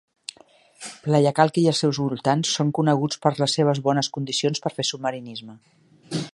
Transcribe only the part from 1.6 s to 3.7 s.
i els seus voltants són coneguts per les